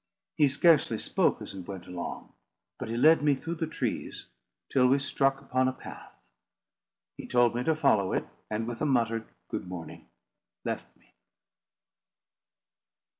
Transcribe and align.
He 0.35 0.47
scarcely 0.47 0.97
spoke 0.97 1.43
as 1.43 1.53
we 1.53 1.59
went 1.59 1.85
along; 1.85 2.33
but 2.79 2.89
he 2.89 2.97
led 2.97 3.21
me 3.21 3.35
through 3.35 3.53
the 3.53 3.67
trees 3.67 4.25
till 4.71 4.87
we 4.87 4.97
struck 4.97 5.39
upon 5.39 5.67
a 5.67 5.71
path. 5.73 6.27
He 7.17 7.27
told 7.27 7.53
me 7.53 7.63
to 7.65 7.75
follow 7.75 8.11
it, 8.13 8.27
and, 8.49 8.67
with 8.67 8.81
a 8.81 8.85
muttered 8.87 9.27
"good 9.49 9.67
morning" 9.67 10.07
left 10.65 10.97
me. 10.97 11.13